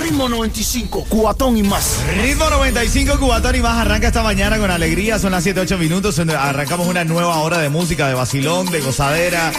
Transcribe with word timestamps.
Ritmo 0.00 0.28
95, 0.28 1.06
cuatón 1.08 1.56
y 1.56 1.62
más. 1.62 2.00
Ritmo 2.22 2.48
95 2.50 3.18
Cubatón 3.18 3.56
y 3.56 3.60
más 3.60 3.78
arranca 3.78 4.08
esta 4.08 4.22
mañana 4.22 4.58
con 4.58 4.70
alegría. 4.70 5.18
Son 5.18 5.32
las 5.32 5.42
7, 5.42 5.60
8 5.60 5.78
minutos. 5.78 6.18
Arrancamos 6.18 6.86
una 6.86 7.04
nueva 7.04 7.38
hora 7.38 7.58
de 7.58 7.68
música, 7.68 8.08
de 8.08 8.14
vacilón, 8.14 8.70
de 8.70 8.80
gozadera. 8.80 9.52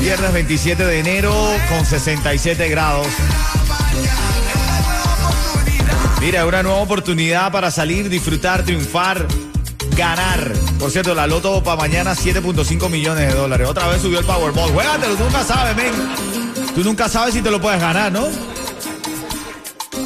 Viernes 0.00 0.32
27 0.32 0.84
de 0.84 0.98
enero 0.98 1.32
con 1.68 1.86
67 1.86 2.68
grados. 2.68 3.06
Mira, 6.20 6.46
una 6.46 6.62
nueva 6.62 6.78
oportunidad 6.80 7.52
para 7.52 7.70
salir, 7.70 8.08
disfrutar, 8.08 8.64
triunfar, 8.64 9.26
ganar. 9.96 10.52
Por 10.78 10.90
cierto, 10.90 11.14
la 11.14 11.26
loto 11.26 11.62
para 11.62 11.76
mañana 11.76 12.14
7.5 12.14 12.88
millones 12.88 13.28
de 13.28 13.34
dólares. 13.34 13.68
Otra 13.68 13.88
vez 13.88 14.02
subió 14.02 14.18
el 14.18 14.24
Powerball. 14.24 14.70
Juégatelo, 14.72 15.16
tú 15.16 15.24
nunca 15.24 15.44
sabes, 15.44 15.76
men. 15.76 15.92
Tú 16.74 16.82
nunca 16.82 17.08
sabes 17.08 17.34
si 17.34 17.42
te 17.42 17.50
lo 17.50 17.60
puedes 17.60 17.80
ganar, 17.80 18.10
¿no? 18.10 18.26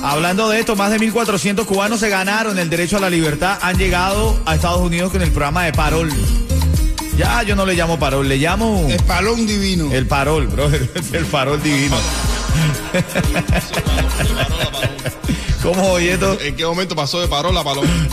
Hablando 0.02 0.48
de 0.48 0.60
esto, 0.60 0.76
más 0.76 0.90
de 0.90 0.98
1.400 0.98 1.66
cubanos 1.66 2.00
se 2.00 2.08
ganaron 2.08 2.58
el 2.58 2.70
derecho 2.70 2.96
a 2.96 3.00
la 3.00 3.10
libertad. 3.10 3.58
Han 3.62 3.76
llegado 3.76 4.40
a 4.46 4.54
Estados 4.54 4.80
Unidos 4.80 5.12
con 5.12 5.22
el 5.22 5.30
programa 5.30 5.64
de 5.64 5.72
Parol. 5.72 6.10
Ya 7.16 7.42
yo 7.42 7.56
no 7.56 7.66
le 7.66 7.74
llamo 7.74 7.98
Parol, 7.98 8.28
le 8.28 8.36
llamo... 8.36 8.86
El 8.88 9.02
palón 9.02 9.46
divino. 9.46 9.92
El 9.92 10.06
Parol, 10.06 10.46
brother. 10.46 10.88
El 11.12 11.24
Parol 11.26 11.62
divino. 11.62 11.96
¿Cómo, 15.68 15.92
Oyeto? 15.92 16.40
¿En 16.40 16.56
qué 16.56 16.64
momento 16.64 16.96
pasó 16.96 17.20
de 17.20 17.28
parola 17.28 17.60
a 17.60 17.64
paloma? 17.64 17.86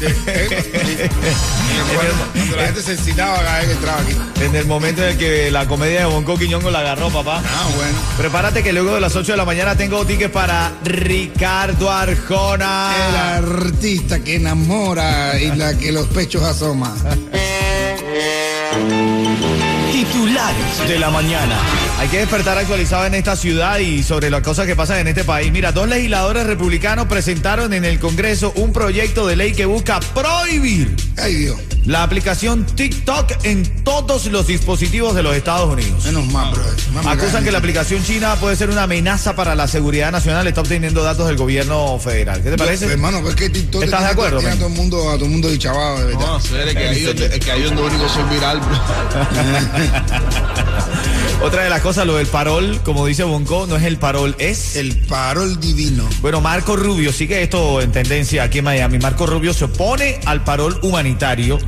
Cuando 2.34 2.58
la 2.58 2.66
gente 2.66 2.82
se 2.82 2.96
excitaba 2.96 3.38
cada 3.38 3.60
vez 3.60 3.68
que 3.68 3.74
entraba 3.76 4.02
aquí. 4.02 4.12
En 4.42 4.56
el 4.58 4.66
momento 4.66 5.02
en 5.02 5.12
el 5.12 5.18
que 5.18 5.50
la 5.52 5.66
comedia 5.66 6.02
de 6.02 6.06
Bonco 6.08 6.38
Quiñongo 6.38 6.70
la 6.70 6.80
agarró, 6.80 7.10
papá. 7.10 7.42
Ah, 7.46 7.68
bueno. 7.78 7.98
Prepárate 8.18 8.62
que 8.62 8.74
luego 8.74 8.96
de 8.96 9.00
las 9.00 9.16
8 9.16 9.32
de 9.32 9.38
la 9.38 9.46
mañana 9.46 9.78
tengo 9.78 10.06
tickets 10.06 10.34
para 10.34 10.74
Ricardo 10.84 11.90
Arjona. 11.90 12.94
El 13.08 13.16
artista 13.16 14.20
que 14.20 14.36
enamora 14.36 15.40
y 15.40 15.56
la 15.56 15.78
que 15.78 15.94
los 15.94 16.08
pechos 16.08 16.44
asoma. 16.44 16.94
Titulares 19.96 20.90
de 20.90 21.00
la 21.00 21.10
mañana. 21.10 21.58
Hay 22.00 22.10
que 22.10 22.18
despertar 22.18 22.58
actualizado 22.58 23.06
en 23.06 23.14
esta 23.14 23.38
ciudad 23.38 23.78
y 23.78 24.04
sobre 24.04 24.30
las 24.30 24.42
cosas 24.42 24.66
que 24.66 24.76
pasan 24.76 24.98
en 24.98 25.08
este 25.08 25.24
país. 25.24 25.54
Mira, 25.54 25.72
dos 25.72 25.88
legisladores 25.88 26.46
republicanos 26.46 27.08
presentaron 27.08 27.72
en 27.72 27.86
el 27.86 27.98
Congreso 27.98 28.52
un 28.58 28.74
proyecto 28.74 29.26
de 29.26 29.38
ley 29.38 29.54
que 29.54 29.64
busca 29.64 30.02
prohibir 30.14 30.94
Ay 31.18 31.36
Dios, 31.36 31.58
la 31.86 32.04
aplicación 32.04 32.66
TikTok 32.66 33.44
en 33.44 33.84
todos 33.84 34.26
los 34.28 34.48
dispositivos 34.48 35.16
de 35.16 35.24
los 35.24 35.36
Estados 35.36 35.72
Unidos. 35.72 36.04
menos 36.06 36.26
mal, 36.28 36.52
bro. 36.54 37.10
Acusan 37.10 37.44
que 37.44 37.52
la 37.52 37.60
aplicación 37.60 38.04
china 38.04 38.36
puede 38.36 38.56
ser 38.56 38.70
una 38.70 38.84
amenaza 38.84 39.36
para 39.36 39.56
la 39.56 39.68
seguridad 39.68 40.12
nacional. 40.12 40.48
Está 40.48 40.62
obteniendo 40.62 41.04
datos 41.04 41.28
del 41.28 41.38
gobierno 41.38 42.00
federal. 42.00 42.42
¿Qué 42.42 42.52
te 42.52 42.58
parece? 42.58 42.86
Hermano, 42.86 43.22
pues 43.22 43.36
que 43.36 43.50
TikTok 43.50 43.84
¿Estás 43.84 44.04
de 44.04 44.10
acuerdo, 44.10 44.40
a 44.40 44.42
men? 44.42 44.58
todo 44.58 44.68
el 44.68 44.74
mundo, 44.74 45.10
a 45.10 45.14
todo 45.16 45.26
el 45.26 45.32
mundo 45.32 45.50
dichabado, 45.50 46.00
de 46.00 46.06
verdad. 46.06 46.26
No, 46.26 46.40
sé, 46.40 46.68
es 46.68 46.74
que 46.74 46.88
ahí 46.88 47.06
es 47.06 47.50
ahí 47.50 47.64
donde 47.64 47.82
único 47.82 48.10
soy 48.10 48.24
viral. 48.34 48.62
Otra 51.44 51.64
de 51.64 51.70
las 51.70 51.82
cosas, 51.82 52.08
lo 52.08 52.16
del 52.16 52.28
parol, 52.28 52.80
como 52.84 53.06
dice 53.06 53.24
Bonco, 53.24 53.68
no 53.68 53.76
es 53.76 53.84
el 53.84 53.98
parol, 53.98 54.36
es 54.40 54.78
El 54.78 54.96
parol 54.96 55.60
divino. 55.60 56.08
Bueno, 56.22 56.42
Marco 56.42 56.76
Rubio, 56.76 57.12
sigue 57.14 57.44
esto 57.44 57.82
en 57.82 57.92
tendencia 57.92 58.44
aquí 58.44 58.60
en 58.60 58.66
Miami. 58.66 58.98
Marco 59.00 59.26
Rubio 59.28 59.54
se 59.54 59.66
opone 59.66 60.20
al 60.26 60.44
parol 60.44 60.80
humanitario. 60.82 61.60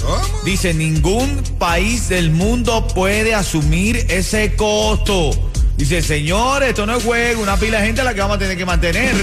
Dice, 0.45 0.73
ningún 0.73 1.44
país 1.59 2.09
del 2.09 2.31
mundo 2.31 2.88
puede 2.88 3.35
asumir 3.35 4.06
ese 4.09 4.56
costo. 4.56 5.31
Dice, 5.78 6.02
señor, 6.02 6.64
esto 6.64 6.88
no 6.88 6.98
es 6.98 7.04
juego, 7.04 7.44
una 7.44 7.56
pila 7.56 7.80
de 7.80 7.86
gente 7.86 8.02
a 8.02 8.04
la 8.04 8.14
que 8.16 8.20
vamos 8.20 8.38
a 8.38 8.40
tener 8.40 8.58
que 8.58 8.66
mantener. 8.66 9.14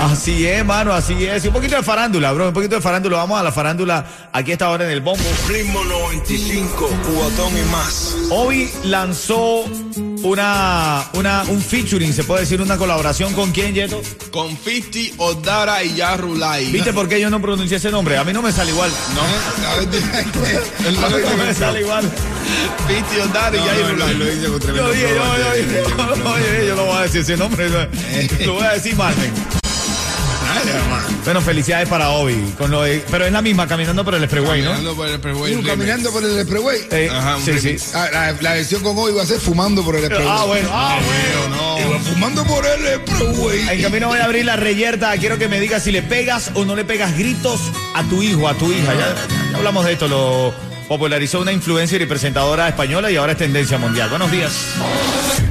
Así 0.00 0.44
es, 0.44 0.64
mano, 0.64 0.92
así 0.92 1.24
es. 1.24 1.44
Y 1.44 1.48
un 1.48 1.54
poquito 1.54 1.76
de 1.76 1.82
farándula, 1.84 2.32
bro, 2.32 2.48
un 2.48 2.52
poquito 2.52 2.74
de 2.74 2.82
farándula. 2.82 3.18
Vamos 3.18 3.38
a 3.38 3.44
la 3.44 3.52
farándula 3.52 4.04
aquí 4.32 4.50
a 4.50 4.54
esta 4.54 4.68
hora 4.68 4.84
en 4.84 4.90
el 4.90 5.00
bombo. 5.00 5.22
Ritmo 5.48 5.84
95, 5.84 6.90
cuatón 7.14 7.56
y 7.56 7.70
más. 7.70 8.16
Obi 8.30 8.68
lanzó 8.84 9.64
una, 10.24 11.04
una, 11.14 11.44
un 11.44 11.60
featuring, 11.60 12.12
se 12.12 12.24
puede 12.24 12.40
decir, 12.40 12.60
una 12.60 12.76
colaboración 12.76 13.34
con 13.34 13.52
quién, 13.52 13.72
Yeto. 13.72 14.02
Con 14.32 14.56
50, 14.56 15.22
Odara 15.22 15.84
y 15.84 15.94
Yarulai. 15.94 16.72
¿Viste 16.72 16.92
por 16.92 17.08
qué 17.08 17.20
yo 17.20 17.30
no 17.30 17.40
pronuncié 17.40 17.76
ese 17.76 17.92
nombre? 17.92 18.18
A 18.18 18.24
mí 18.24 18.32
no 18.32 18.42
me 18.42 18.50
sale 18.50 18.72
igual. 18.72 18.90
No, 19.14 19.68
a 19.68 19.76
ver, 19.76 19.88
el 20.86 20.96
A 21.04 21.08
mí 21.08 21.14
no 21.30 21.44
me 21.44 21.54
sale 21.54 21.80
igual. 21.80 22.10
50, 22.88 23.24
Odara 23.24 23.56
y 23.56 23.60
Yarulai. 23.64 24.14
lo 24.14 24.24
dice 24.26 24.46
con 24.48 24.60
tremendo 24.60 24.88
Yo 24.88 24.92
dije, 24.94 25.14
yo, 25.14 25.36
yo, 25.38 25.54
dije, 25.54 25.82
oye, 26.24 26.66
yo 26.68 26.76
no 26.76 26.84
voy 26.84 26.96
a 26.98 27.02
decir 27.02 27.20
ese 27.22 27.36
nombre. 27.36 27.68
no. 27.68 28.46
Lo 28.46 28.52
voy 28.54 28.64
a 28.64 28.72
decir 28.72 28.94
mal, 28.96 29.14
men. 29.16 29.32
Bueno, 31.24 31.40
felicidades 31.40 31.88
para 31.88 32.10
Obi. 32.10 32.54
Con 32.56 32.70
lo 32.70 32.82
de- 32.82 33.04
pero 33.10 33.26
es 33.26 33.32
la 33.32 33.42
misma, 33.42 33.66
caminando 33.66 34.04
por 34.04 34.14
el 34.14 34.22
expressway, 34.22 34.62
¿no? 34.62 34.70
Caminando 34.70 34.96
por 34.96 35.08
el 35.08 35.22
Remix. 35.22 35.66
caminando 35.66 36.12
por 36.12 36.24
el 36.24 36.38
expressway. 36.38 36.80
Eh, 36.92 37.10
Ajá, 37.12 37.36
sí, 37.44 37.58
sí. 37.60 37.76
Ah, 37.94 38.08
la, 38.12 38.32
la 38.40 38.52
versión 38.54 38.82
con 38.82 38.96
hoy 38.96 39.12
va 39.12 39.22
a 39.22 39.26
ser 39.26 39.40
fumando 39.40 39.84
por 39.84 39.96
el 39.96 40.04
expressway. 40.04 40.28
Ah, 40.40 40.44
bueno, 40.44 40.68
ah, 40.72 40.98
bueno. 41.04 41.56
No, 41.56 41.78
Iba 41.88 41.98
fumando 42.00 42.44
por 42.44 42.64
el 42.64 42.86
expressway. 42.86 43.68
En 43.70 43.82
camino 43.82 44.08
voy 44.08 44.18
a 44.20 44.24
abrir 44.24 44.44
la 44.44 44.56
reyerta. 44.56 45.16
Quiero 45.18 45.36
que 45.38 45.48
me 45.48 45.58
digas 45.60 45.82
si 45.82 45.90
le 45.92 46.02
pegas 46.02 46.52
o 46.54 46.64
no 46.64 46.76
le 46.76 46.84
pegas 46.84 47.16
gritos 47.18 47.60
a 47.94 48.02
tu 48.04 48.22
hijo, 48.22 48.48
a 48.48 48.54
tu 48.54 48.70
hija. 48.72 48.94
Ya, 48.94 49.14
ya 49.52 49.56
hablamos 49.58 49.84
de 49.84 49.92
esto. 49.94 50.06
Lo 50.08 50.54
popularizó 50.88 51.40
una 51.40 51.52
influencer 51.52 52.00
y 52.02 52.06
presentadora 52.06 52.68
española 52.68 53.10
y 53.10 53.16
ahora 53.16 53.32
es 53.32 53.38
tendencia 53.38 53.78
mundial. 53.78 54.08
Buenos 54.08 54.30
días. 54.30 54.52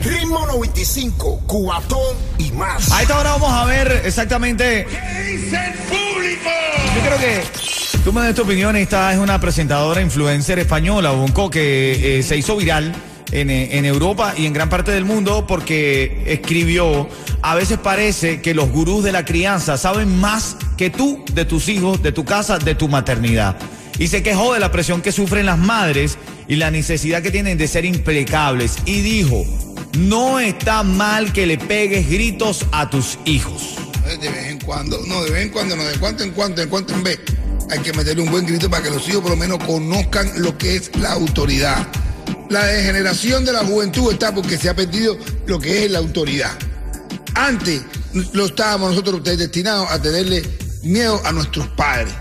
Ritmo 0.03 0.46
95, 0.47 1.44
cuatón 1.46 2.16
y 2.38 2.51
más. 2.51 2.91
A 2.91 3.01
esta 3.01 3.19
hora 3.19 3.31
vamos 3.31 3.51
a 3.51 3.66
ver 3.66 4.01
exactamente. 4.06 4.88
Yo 6.95 7.01
creo 7.01 7.18
que 7.18 7.44
tú 8.03 8.13
me 8.13 8.22
das 8.22 8.35
tu 8.35 8.44
opinión. 8.44 8.75
Esta 8.75 9.13
es 9.13 9.19
una 9.19 9.40
presentadora 9.40 10.01
influencer 10.01 10.59
española, 10.59 11.12
Bonco, 11.12 11.50
que 11.50 12.19
eh, 12.19 12.24
se 12.24 12.38
hizo 12.38 12.56
viral 12.56 12.94
en, 13.31 13.50
eh, 13.50 13.78
en 13.78 13.85
Europa 13.85 14.34
y 14.38 14.45
en 14.45 14.53
gran 14.53 14.69
parte 14.69 14.91
del 14.91 15.06
mundo 15.06 15.45
porque 15.47 16.24
escribió. 16.28 17.09
A 17.41 17.53
veces 17.53 17.78
parece 17.78 18.41
que 18.41 18.53
los 18.56 18.69
gurús 18.72 19.03
de 19.03 19.12
la 19.12 19.24
crianza 19.25 19.78
saben 19.78 20.19
más 20.19 20.57
que 20.78 20.90
tú 20.90 21.24
de 21.31 21.45
tus 21.45 21.68
hijos, 21.68 22.01
de 22.01 22.12
tu 22.12 22.25
casa, 22.25 22.57
de 22.57 22.74
tu 22.74 22.88
maternidad. 22.88 23.57
Y 23.97 24.07
se 24.07 24.23
quejó 24.23 24.53
de 24.53 24.59
la 24.59 24.72
presión 24.72 25.01
que 25.01 25.11
sufren 25.11 25.45
las 25.45 25.57
madres 25.57 26.17
y 26.47 26.56
la 26.56 26.72
necesidad 26.72 27.22
que 27.22 27.31
tienen 27.31 27.57
de 27.57 27.67
ser 27.67 27.86
impecables. 27.86 28.77
Y 28.86 29.01
dijo, 29.01 29.45
no 29.97 30.39
está 30.39 30.83
mal 30.83 31.31
que 31.31 31.45
le 31.45 31.57
pegues 31.57 32.09
gritos 32.09 32.65
a 32.71 32.89
tus 32.89 33.18
hijos. 33.25 33.75
De 34.19 34.30
vez 34.30 34.47
en 34.47 34.59
cuando, 34.59 35.00
no, 35.07 35.24
de 35.24 35.31
vez 35.31 35.44
en 35.44 35.50
cuando, 35.50 35.75
no, 35.75 35.83
de 35.83 35.97
cuanto 35.97 36.24
en 36.24 36.31
cuanto, 36.31 36.62
de 36.62 36.68
cuanto 36.68 36.94
en 36.94 37.03
vez. 37.03 37.19
Hay 37.71 37.80
que 37.80 37.94
meterle 37.94 38.21
un 38.21 38.30
buen 38.30 38.45
grito 38.45 38.69
para 38.69 38.83
que 38.83 38.92
los 38.92 39.07
hijos 39.09 39.21
por 39.21 39.31
lo 39.31 39.38
menos 39.38 39.57
conozcan 39.63 40.31
lo 40.36 40.57
que 40.57 40.75
es 40.75 40.95
la 40.98 41.13
autoridad. 41.13 41.88
La 42.50 42.63
degeneración 42.65 43.44
de 43.44 43.53
la 43.53 43.65
juventud 43.65 44.12
está 44.12 44.33
porque 44.33 44.57
se 44.57 44.69
ha 44.69 44.75
perdido 44.75 45.18
lo 45.48 45.59
que 45.59 45.86
es 45.86 45.91
la 45.91 45.98
autoridad. 45.98 46.51
Antes 47.33 47.81
lo 48.33 48.45
estábamos 48.45 48.91
nosotros 48.91 49.24
destinados 49.24 49.89
a 49.89 50.00
tenerle 50.00 50.44
miedo 50.83 51.19
a 51.25 51.31
nuestros 51.31 51.68
padres. 51.69 52.13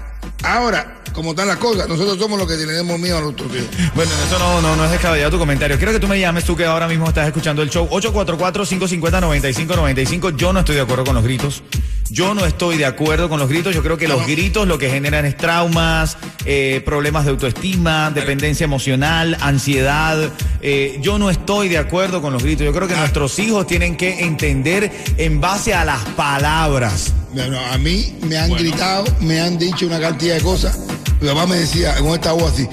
Ahora, 0.43 1.04
como 1.15 1.31
están 1.31 1.49
las 1.49 1.57
cosas, 1.59 1.89
nosotros 1.89 2.19
somos 2.19 2.39
los 2.39 2.47
que 2.49 2.57
tenemos 2.57 2.99
miedo 2.99 3.19
a 3.19 3.21
nuestros 3.23 3.55
hijos. 3.55 3.69
Bueno, 3.95 4.11
eso 4.27 4.37
no, 4.39 4.61
no, 4.61 4.77
no 4.77 4.85
es 4.85 4.91
descabellado 4.91 5.31
tu 5.31 5.39
comentario. 5.39 5.77
Quiero 5.77 5.93
que 5.93 6.01
tú 6.01 6.09
me 6.09 6.19
llames, 6.19 6.43
tú 6.45 6.57
que 6.57 6.67
ahora 6.67 6.89
mismo 6.89 7.07
estás 7.09 7.29
escuchando 7.29 7.63
el 7.63 7.71
show. 7.71 7.89
844-550-9595. 7.89 10.37
Yo 10.37 10.53
no 10.53 10.59
estoy 10.61 10.75
de 10.75 10.83
acuerdo 10.83 11.05
con 11.05 11.15
los 11.15 11.25
gritos. 11.25 11.63
Yo 12.11 12.35
no 12.35 12.45
estoy 12.45 12.77
de 12.77 12.85
acuerdo 12.85 13.29
con 13.29 13.41
los 13.41 13.49
gritos. 13.49 13.75
Yo 13.75 13.83
creo 13.83 13.97
que 13.97 14.09
los 14.09 14.27
gritos 14.27 14.69
lo 14.69 14.79
que 14.79 14.91
generan 14.91 15.25
es 15.25 15.37
traumas, 15.37 16.19
eh, 16.45 16.83
problemas 16.85 17.25
de 17.25 17.31
autoestima, 17.31 18.11
dependencia 18.11 18.65
emocional, 18.65 19.37
ansiedad. 19.41 20.31
Eh, 20.61 20.99
yo 21.01 21.19
no 21.19 21.31
estoy 21.31 21.69
de 21.69 21.79
acuerdo 21.79 22.21
con 22.21 22.33
los 22.33 22.43
gritos. 22.43 22.67
Yo 22.67 22.73
creo 22.73 22.89
que 22.89 22.97
nuestros 22.97 23.39
hijos 23.39 23.67
tienen 23.67 23.97
que 23.97 24.25
entender 24.25 24.93
en 25.17 25.41
base 25.41 25.75
a 25.75 25.85
las 25.85 26.05
palabras. 26.11 27.13
Bueno, 27.33 27.59
a 27.59 27.79
mí 27.79 28.17
me 28.23 28.37
han 28.37 28.51
gritado, 28.51 29.05
me 29.21 29.41
han 29.41 29.59
dicho 29.59 29.87
una 29.87 29.99
cantidad 29.99 30.37
de 30.37 30.43
cosas. 30.43 30.79
Mi 31.21 31.29
papá 31.29 31.47
me 31.47 31.57
decía 31.57 31.97
con 31.99 32.09
esta 32.09 32.33
voz 32.33 32.53
así, 32.53 32.69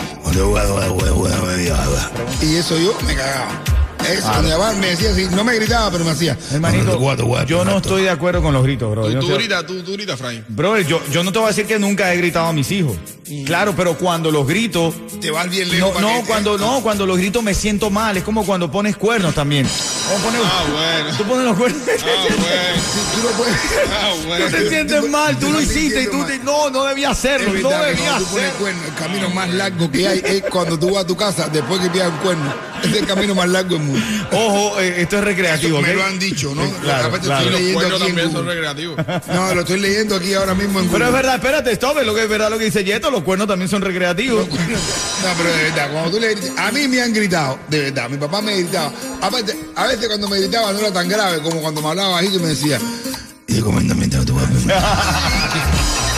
y 2.42 2.56
eso 2.56 2.78
yo 2.78 2.96
me 3.06 3.16
cagaba. 3.16 3.62
Eso, 4.10 4.42
mi 4.42 4.50
papá 4.50 4.74
me 4.74 4.88
decía 4.88 5.12
así, 5.12 5.28
no 5.32 5.44
me 5.44 5.56
gritaba, 5.56 5.92
pero 5.92 6.04
me 6.04 6.12
hacía. 6.12 6.38
Hermanito, 6.52 7.46
yo 7.46 7.64
no 7.64 7.78
estoy 7.78 8.04
de 8.04 8.10
acuerdo 8.10 8.42
con 8.42 8.54
los 8.54 8.64
gritos, 8.64 8.90
bro. 8.92 9.12
Tú, 9.12 9.20
tú 9.20 9.34
gritas, 9.36 9.66
tú, 9.66 9.84
tú 9.84 9.94
gritas, 9.94 10.20
Frank. 10.20 10.44
Brother, 10.50 10.86
yo, 10.86 11.02
yo 11.12 11.24
no 11.24 11.32
te 11.32 11.40
voy 11.40 11.46
a 11.46 11.50
decir 11.50 11.66
que 11.66 11.78
nunca 11.78 12.12
he 12.14 12.18
gritado 12.18 12.48
a 12.48 12.54
mis 12.54 12.72
hijos. 12.72 12.98
Claro, 13.46 13.74
pero 13.76 13.98
cuando 13.98 14.32
los 14.32 14.46
grito, 14.48 14.94
Te 15.20 15.32
vas 15.32 15.50
bien 15.50 15.70
lejos. 15.70 16.00
no, 16.02 16.20
no, 16.20 16.26
cuando 16.26 16.58
no, 16.58 16.82
cuando 16.82 17.06
los 17.06 17.18
grito 17.18 17.42
me 17.42 17.54
siento 17.54 17.90
mal. 17.90 18.18
Es 18.18 18.24
como 18.24 18.46
cuando 18.46 18.70
pones 18.72 18.98
cuernos 18.98 19.34
también. 19.34 19.68
¿Cómo 20.08 20.24
pones- 20.26 20.42
Ah, 20.44 20.64
bueno. 20.72 21.18
Tú 21.18 21.24
pones 21.26 21.46
los 21.46 21.58
cuernos. 21.58 21.82
Ah, 21.88 22.26
bueno. 22.28 22.82
Tú 23.16 23.24
no 23.24 23.30
puedes. 23.38 23.56
Ah, 23.92 24.14
bueno. 24.28 24.46
Tú 24.46 24.52
te 24.52 24.70
sientes 24.70 25.10
mal, 25.10 25.38
tú 25.38 25.46
Te 25.48 25.52
lo 25.54 25.62
hiciste 25.62 26.04
y 26.04 26.08
tú 26.08 26.24
te, 26.26 26.40
no, 26.40 26.70
no 26.70 26.84
debía 26.86 27.10
hacerlo, 27.12 27.54
no 27.54 27.70
debía 27.70 28.16
hacerlo. 28.18 28.54
cuerno, 28.60 28.82
el 28.88 28.94
camino 28.96 29.30
más 29.30 29.50
largo 29.50 29.92
que 29.92 30.08
hay 30.08 30.22
es 30.26 30.42
cuando 30.44 30.78
tú 30.80 30.92
vas 30.94 31.04
a 31.04 31.08
tu 31.08 31.16
casa 31.16 31.48
después 31.50 31.80
que 31.82 31.90
pillas 31.90 32.10
un 32.10 32.18
cuerno. 32.18 32.54
Es 32.84 32.94
el 32.96 33.06
camino 33.06 33.36
más 33.36 33.48
largo 33.50 33.76
del 33.76 33.84
mundo. 33.84 34.06
Ojo, 34.32 34.80
eh, 34.80 35.02
esto 35.02 35.18
es 35.20 35.24
recreativo, 35.24 35.82
Me 35.82 35.94
lo 35.94 36.04
han 36.04 36.18
dicho, 36.18 36.54
¿no? 36.56 36.66
Sí, 36.66 36.72
claro, 36.82 37.08
Aparte 37.08 37.28
claro. 37.28 37.42
estoy 37.46 37.52
Los 37.52 37.62
leyendo 37.62 37.96
aquí 37.96 37.96
en 37.96 38.08
también 38.16 38.32
son 38.32 38.46
recreativos. 38.48 38.98
No, 39.28 39.54
lo 39.56 39.62
estoy 39.62 39.80
leyendo 39.80 40.16
aquí 40.16 40.34
ahora 40.34 40.56
mismo 40.56 40.80
en 40.80 40.86
Google. 40.88 40.92
Pero 41.00 41.06
es 41.08 41.14
verdad, 41.14 41.36
espérate, 41.36 41.72
stop, 41.74 41.98
es 42.00 42.06
lo 42.06 42.16
que 42.16 42.24
es 42.24 42.30
verdad 42.30 42.50
lo 42.50 42.58
que 42.58 42.66
dice 42.66 42.84
Yeto, 42.84 43.12
los 43.12 43.21
cuernos 43.24 43.48
también 43.48 43.70
son 43.70 43.82
recreativos. 43.82 44.48
No, 44.48 45.30
pero 45.38 45.52
de 45.52 45.64
verdad, 45.64 45.92
cuando 45.92 46.12
tú 46.12 46.20
le 46.20 46.34
gritas, 46.34 46.52
a 46.58 46.72
mí 46.72 46.88
me 46.88 47.02
han 47.02 47.14
gritado, 47.14 47.60
de 47.70 47.80
verdad, 47.80 48.10
mi 48.10 48.18
papá 48.18 48.42
me 48.42 48.58
gritaba. 48.58 48.92
Aparte, 49.22 49.58
a 49.76 49.88
veces 49.88 50.08
cuando 50.08 50.28
me 50.28 50.40
gritaba 50.40 50.74
no 50.74 50.80
era 50.80 50.92
tan 50.92 51.08
grave 51.08 51.42
como 51.42 51.62
cuando 51.62 51.82
me 51.82 51.90
hablaba 51.90 52.10
bajito 52.10 52.38
y 52.38 52.40
me 52.40 52.50
decía, 52.50 52.80
y 53.48 53.60
tú 53.60 54.34
vas 54.34 54.44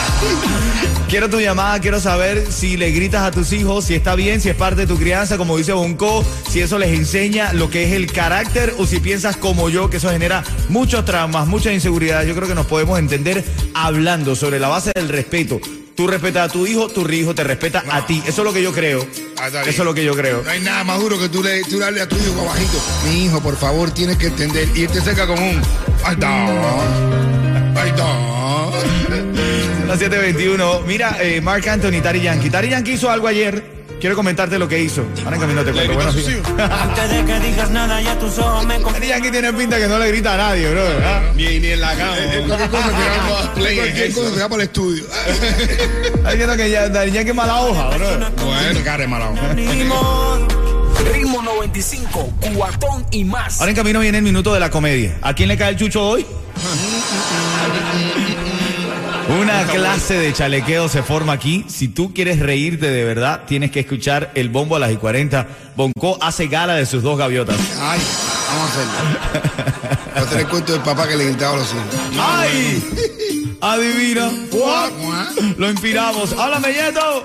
Quiero 1.10 1.30
tu 1.30 1.40
llamada, 1.40 1.80
quiero 1.80 2.00
saber 2.00 2.52
si 2.52 2.78
le 2.78 2.92
gritas 2.92 3.22
a 3.22 3.32
tus 3.32 3.52
hijos, 3.54 3.86
si 3.86 3.94
está 3.94 4.16
bien, 4.16 4.42
si 4.42 4.50
es 4.50 4.56
parte 4.56 4.82
de 4.82 4.88
tu 4.88 4.98
crianza, 4.98 5.38
como 5.38 5.58
dice 5.58 5.74
Bonco, 5.74 6.26
si 6.50 6.62
eso 6.62 6.80
les 6.80 6.98
enseña 6.98 7.54
lo 7.54 7.70
que 7.70 7.84
es 7.84 7.92
el 7.92 8.12
carácter 8.12 8.74
o 8.80 8.88
si 8.88 9.00
piensas 9.00 9.38
como 9.38 9.70
yo 9.70 9.90
que 9.90 9.98
eso 9.98 10.10
genera 10.10 10.44
muchos 10.70 11.06
traumas, 11.06 11.46
mucha 11.46 11.72
inseguridad. 11.72 12.24
Yo 12.24 12.34
creo 12.36 12.48
que 12.48 12.56
nos 12.56 12.66
podemos 12.66 12.98
entender 12.98 13.44
hablando 13.76 14.36
sobre 14.36 14.60
la 14.60 14.70
base 14.70 14.92
del 14.96 15.10
respeto. 15.10 15.60
Tú 15.96 16.08
respetas 16.08 16.50
a 16.50 16.52
tu 16.52 16.66
hijo, 16.66 16.88
tu 16.90 17.08
hijo 17.10 17.36
te 17.36 17.44
respeta 17.44 17.84
a 17.90 18.06
ti. 18.06 18.24
Eso 18.26 18.42
es 18.42 18.46
lo 18.46 18.52
que 18.52 18.64
yo 18.64 18.74
creo. 18.74 19.06
Ah, 19.38 19.48
Eso 19.48 19.70
es 19.70 19.78
lo 19.80 19.94
que 19.94 20.04
yo 20.04 20.16
creo. 20.16 20.42
No 20.42 20.50
hay 20.50 20.62
nada 20.62 20.84
más 20.84 21.00
duro 21.00 21.20
que 21.20 21.30
tú 21.30 21.44
le, 21.44 21.62
tú 21.64 21.84
a 21.84 22.08
tu 22.08 22.16
hijo 22.16 22.46
bajito. 22.46 22.82
Mi 23.06 23.26
hijo, 23.26 23.40
por 23.42 23.56
favor, 23.56 23.92
tienes 23.92 24.18
que 24.18 24.28
entender. 24.28 24.68
Y 24.76 24.84
él 24.84 24.88
te 24.90 25.02
seca 25.02 25.28
con 25.28 25.38
un. 25.38 25.62
Ahí 26.04 26.14
está. 26.14 26.46
Ahí 27.82 27.90
está. 27.90 28.08
Las 29.88 30.00
721. 30.00 30.82
Mira, 30.88 31.18
eh, 31.22 31.42
Mark 31.42 31.68
Anthony, 31.70 32.02
Tari 32.02 32.22
Yankee. 32.22 32.50
Tari 32.50 32.70
Yankee 32.70 32.94
hizo 32.94 33.12
algo 33.12 33.28
ayer. 33.28 33.83
Quiero 34.04 34.18
comentarte 34.18 34.60
lo 34.60 34.68
que 34.68 34.82
hizo. 34.82 35.06
Ahora 35.24 35.38
en 35.38 35.42
camino 35.42 35.64
te 35.64 35.72
cuento. 35.72 35.94
Bueno. 35.94 36.10
Antes 36.10 37.10
de 37.10 37.24
que 37.24 37.40
digas 37.40 37.70
nada, 37.70 38.02
ya 38.02 38.20
tus 38.20 38.38
ojos 38.38 38.66
me 38.66 38.78
Tari 38.80 39.08
Yankee 39.08 39.32
tiene 39.32 39.54
pinta 39.54 39.78
que 39.78 39.88
no 39.88 39.98
le 39.98 40.10
grita 40.10 40.34
a 40.34 40.38
nadie, 40.38 40.70
bro. 40.72 40.84
Ni, 41.36 41.62
ni 41.62 41.68
en 41.68 41.80
la 41.80 41.96
cama. 41.96 42.18
Cualquier 42.18 42.70
cosa 42.70 42.90
que 42.90 42.92
Vamos 42.92 43.32
va, 43.32 43.46
a 43.46 43.54
play 43.54 43.80
en 43.80 43.86
cualquier 43.86 44.14
cosa 44.14 44.34
que 44.34 44.40
va 44.42 44.50
para 44.50 44.64
el 44.64 44.68
estudio. 44.68 45.06
Diciendo 46.30 46.58
que 46.58 46.70
ya, 46.70 46.92
Yankee 46.92 47.30
es 47.30 47.34
mala 47.34 47.62
hoja, 47.62 47.96
bro. 47.96 48.08
Bueno, 48.46 48.80
cara. 48.84 49.08
Ni 49.56 49.86
modo. 49.86 50.50
Ritmo 51.14 51.42
95, 51.42 52.34
cuatón 52.58 53.06
y 53.10 53.24
más. 53.24 53.62
Ahora 53.62 53.70
en 53.70 53.76
camino 53.78 54.02
viene 54.02 54.18
el 54.18 54.24
minuto 54.26 54.54
de 54.54 54.60
la 54.60 54.70
comedia. 54.70 55.18
¿A 55.22 55.34
quién 55.34 55.48
le 55.48 55.58
cae 55.58 55.70
el 55.70 55.78
chucho 55.78 56.06
hoy? 56.06 56.26
Una 59.30 59.66
clase 59.66 60.16
de 60.16 60.34
chalequeo 60.34 60.90
se 60.90 61.02
forma 61.02 61.34
aquí. 61.34 61.66
Si 61.68 61.88
tú 61.88 62.14
quieres 62.14 62.40
reírte 62.40 62.90
de 62.90 63.04
verdad, 63.04 63.44
tienes 63.48 63.72
que 63.72 63.82
escuchar 63.82 64.32
el 64.36 64.50
bombo 64.50 64.76
a 64.76 64.80
las 64.80 64.92
y 64.92 64.98
40. 64.98 65.48
Bonco 65.76 66.18
hace 66.22 66.48
gala 66.48 66.76
de 66.76 66.86
sus 66.86 67.04
dos 67.04 67.18
gaviotas. 67.18 67.58
Ay, 67.80 68.00
vamos 68.48 68.70
a 68.70 68.74
hacerlo. 68.74 69.94
Voy 70.14 70.24
a 70.24 70.26
tener 70.26 70.42
el 70.42 70.48
cuento 70.50 70.74
del 70.74 70.82
papá 70.82 71.08
que 71.08 71.16
le 71.16 71.26
gritaba 71.26 71.56
a 71.56 71.60
los 71.60 71.72
hijos. 71.72 71.84
¡Ay! 72.20 72.84
Adivina. 73.62 74.32
Lo 75.58 75.70
inspiramos. 75.70 76.34
¡Háblame, 76.34 76.74
Yeto! 76.74 77.24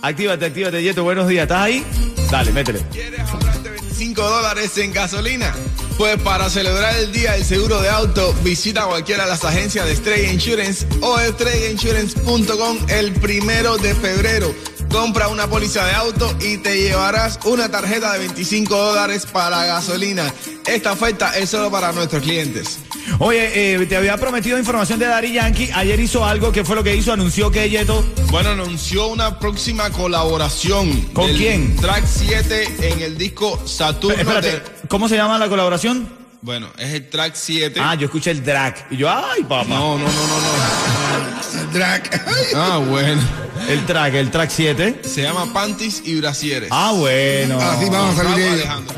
Actívate, 0.00 0.46
actívate, 0.46 0.82
Yeto. 0.82 1.04
Buenos 1.04 1.28
días. 1.28 1.42
¿Estás 1.42 1.62
ahí? 1.62 1.84
Dale, 2.30 2.52
métele. 2.52 2.80
¿Quieres 2.92 3.20
ahorrarte 3.20 3.70
25 3.70 4.22
dólares 4.22 4.78
en 4.78 4.92
gasolina? 4.92 5.54
Pues 5.98 6.16
para 6.22 6.48
celebrar 6.48 6.94
el 6.96 7.10
día 7.12 7.32
del 7.32 7.44
seguro 7.44 7.82
de 7.82 7.88
auto, 7.88 8.32
visita 8.44 8.84
cualquiera 8.86 9.24
de 9.24 9.30
las 9.30 9.44
agencias 9.44 9.84
de 9.84 9.92
Estrella 9.94 10.32
Insurance 10.32 10.86
o 11.00 11.18
estrellainsurance.com 11.18 12.78
el 12.88 13.12
primero 13.14 13.76
de 13.78 13.94
febrero. 13.96 14.54
Compra 14.92 15.28
una 15.28 15.48
póliza 15.50 15.84
de 15.84 15.92
auto 15.94 16.34
y 16.40 16.58
te 16.58 16.78
llevarás 16.80 17.40
una 17.44 17.68
tarjeta 17.70 18.12
de 18.12 18.20
25 18.20 18.74
dólares 18.76 19.26
para 19.26 19.66
gasolina. 19.66 20.32
Esta 20.66 20.92
oferta 20.92 21.36
es 21.36 21.50
solo 21.50 21.70
para 21.70 21.92
nuestros 21.92 22.22
clientes. 22.22 22.78
Oye, 23.18 23.74
eh, 23.74 23.86
te 23.86 23.96
había 23.96 24.16
prometido 24.18 24.56
información 24.58 24.98
de 24.98 25.06
Daddy 25.06 25.32
Yankee. 25.32 25.70
Ayer 25.74 25.98
hizo 25.98 26.24
algo. 26.24 26.52
¿Qué 26.52 26.64
fue 26.64 26.76
lo 26.76 26.84
que 26.84 26.94
hizo? 26.94 27.12
Anunció 27.12 27.50
que 27.50 27.68
Yeto. 27.68 28.04
Bueno, 28.30 28.50
anunció 28.50 29.08
una 29.08 29.38
próxima 29.38 29.90
colaboración. 29.90 30.92
¿Con 31.12 31.30
quién? 31.34 31.74
Track 31.76 32.04
7 32.06 32.68
en 32.82 33.00
el 33.02 33.18
disco 33.18 33.60
Saturno. 33.66 34.16
Espérate, 34.18 34.50
de- 34.52 34.77
¿cómo 34.88 35.08
se 35.08 35.16
llama 35.16 35.38
la 35.38 35.48
colaboración? 35.48 36.08
Bueno, 36.40 36.68
es 36.78 36.92
el 36.94 37.08
track 37.10 37.34
7. 37.34 37.80
Ah, 37.82 37.94
yo 37.94 38.06
escuché 38.06 38.30
el 38.30 38.44
drag. 38.44 38.86
Y 38.90 38.96
yo, 38.96 39.10
ay, 39.10 39.42
papá. 39.42 39.64
No, 39.68 39.98
no, 39.98 40.04
no, 40.04 40.06
no, 40.06 41.60
El 41.60 41.72
drag. 41.72 42.26
no. 42.52 42.62
Ah, 42.62 42.78
bueno. 42.78 43.20
El 43.68 43.84
track, 43.86 44.14
el 44.14 44.30
track 44.30 44.50
7. 44.50 45.00
Se 45.04 45.22
llama 45.22 45.52
Panties 45.52 46.02
y 46.04 46.20
Brasieres. 46.20 46.68
Ah, 46.72 46.92
bueno. 46.94 47.58
Así 47.60 47.90
vamos 47.90 48.18
a 48.18 48.22
salir. 48.22 48.46
Alejandro. 48.48 48.96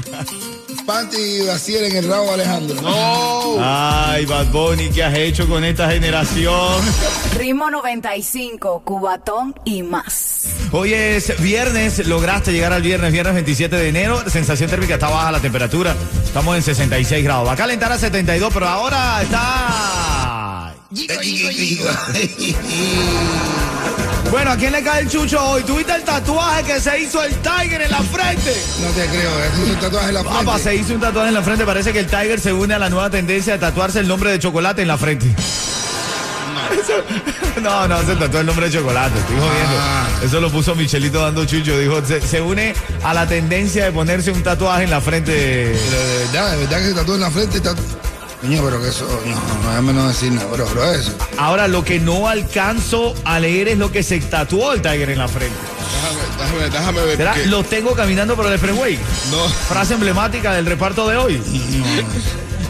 Panty 0.87 1.17
y 1.17 1.43
brasier 1.43 1.85
en 1.85 1.97
el 1.97 2.09
rabo 2.09 2.33
Alejandro. 2.33 2.81
No. 2.83 3.57
Ay, 3.61 4.27
Bad 4.27 4.47
Bunny, 4.47 4.91
¿qué 4.91 5.05
has 5.05 5.15
hecho 5.15 5.49
con 5.49 5.65
esta 5.65 5.89
generación? 5.91 6.83
Ritmo 7.37 7.71
95, 7.71 8.83
Cubatón 8.85 9.55
y 9.65 9.83
más. 9.85 10.47
Hoy 10.72 10.94
es 10.94 11.37
viernes, 11.40 12.06
lograste 12.06 12.52
llegar 12.52 12.72
al 12.72 12.82
viernes, 12.82 13.11
viernes 13.11 13.34
27 13.34 13.75
de 13.75 13.88
enero. 13.88 14.22
Sensación 14.31 14.70
térmica 14.70 14.94
está 14.94 15.08
baja 15.08 15.32
la 15.32 15.41
temperatura. 15.41 15.96
Estamos 16.24 16.56
en 16.56 16.62
66 16.62 17.24
grados. 17.24 17.48
Va 17.48 17.53
a 17.53 17.56
calentar 17.56 17.91
a 17.91 17.98
72, 17.98 18.53
pero 18.55 18.69
ahora 18.69 19.20
está. 19.22 20.74
Bueno, 24.31 24.53
¿a 24.53 24.56
quién 24.56 24.70
le 24.70 24.82
cae 24.84 25.03
el 25.03 25.08
chucho 25.08 25.44
hoy? 25.44 25.65
¿Tuviste 25.65 25.93
el 25.93 26.03
tatuaje 26.03 26.62
que 26.62 26.79
se 26.79 27.00
hizo 27.00 27.20
el 27.24 27.34
Tiger 27.36 27.82
en 27.82 27.91
la 27.91 28.00
frente? 28.00 28.55
No 28.81 28.89
te 28.91 29.06
creo, 29.06 29.31
es 29.43 29.69
un 29.69 29.81
tatuaje 29.81 30.08
en 30.08 30.15
la 30.15 30.20
frente. 30.20 30.44
Papá, 30.44 30.58
se 30.60 30.77
hizo 30.77 30.94
un 30.94 31.00
tatuaje 31.00 31.29
en 31.29 31.34
la 31.34 31.43
frente. 31.43 31.65
Parece 31.65 31.93
que 31.93 31.98
el 31.98 32.06
Tiger 32.06 32.39
se 32.39 32.53
une 32.53 32.74
a 32.74 32.79
la 32.79 32.91
nueva 32.91 33.10
tendencia 33.10 33.55
de 33.55 33.58
tatuarse 33.58 33.98
el 33.98 34.06
nombre 34.06 34.31
de 34.31 34.39
chocolate 34.39 34.82
en 34.82 34.89
la 34.89 34.98
frente. 34.98 35.34
No, 37.62 37.86
no, 37.86 38.00
se 38.03 38.17
tatuó 38.17 38.41
el 38.41 38.46
nombre 38.46 38.70
de 38.70 38.79
chocolate, 38.79 39.19
estoy 39.19 39.36
jodiendo. 39.36 39.77
Ah. 39.79 40.06
Eso 40.24 40.41
lo 40.41 40.50
puso 40.50 40.74
Michelito 40.74 41.20
dando 41.20 41.44
chucho. 41.44 41.77
Dijo, 41.79 42.03
se, 42.05 42.20
se 42.20 42.41
une 42.41 42.74
a 43.03 43.12
la 43.12 43.27
tendencia 43.27 43.84
de 43.84 43.93
ponerse 43.93 44.31
un 44.31 44.43
tatuaje 44.43 44.84
en 44.84 44.91
la 44.91 45.00
frente. 45.00 45.77
Pero 45.91 46.00
de 46.00 46.19
verdad, 46.19 46.53
de 46.53 46.56
verdad 46.58 46.79
que 46.79 46.84
se 46.86 46.94
tatuó 46.94 47.15
en 47.17 47.20
la 47.20 47.31
frente. 47.31 47.60
Tatu... 47.60 47.82
Niño, 48.43 48.62
pero 48.65 48.81
que 48.81 48.89
eso, 48.89 49.06
no, 49.65 49.82
no, 49.82 49.93
no 49.93 50.08
decir 50.08 50.32
nada, 50.32 50.46
bro, 50.50 50.65
bro, 50.70 50.91
eso. 50.93 51.12
Ahora, 51.36 51.69
lo 51.69 51.84
que 51.84 52.00
no 52.00 52.27
alcanzo 52.27 53.15
a 53.24 53.39
leer 53.39 53.69
es 53.69 53.77
lo 53.77 53.93
que 53.93 54.03
se 54.03 54.19
tatuó 54.20 54.72
el 54.72 54.81
Tiger 54.81 55.10
en 55.10 55.19
la 55.19 55.29
frente. 55.29 55.55
Déjame, 56.39 56.65
déjame, 56.65 56.70
déjame 56.70 57.00
ver. 57.17 57.27
Porque- 57.29 57.46
Los 57.46 57.69
tengo 57.69 57.93
caminando 57.93 58.36
por 58.36 58.46
el 58.46 58.58
freeway. 58.58 58.98
No. 59.31 59.46
Frase 59.69 59.93
emblemática 59.94 60.55
del 60.55 60.65
reparto 60.65 61.06
de 61.06 61.19
hoy. 61.19 61.43